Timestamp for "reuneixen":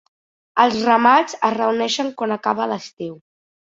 1.59-2.13